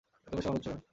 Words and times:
এত 0.27 0.33
ইমোশনাল 0.33 0.55
হচ্ছো 0.55 0.69
কেন? 0.69 0.81